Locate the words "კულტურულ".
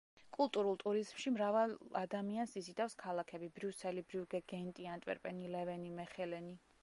0.35-0.77